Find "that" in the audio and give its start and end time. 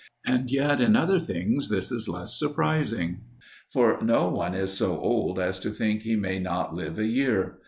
6.01-6.09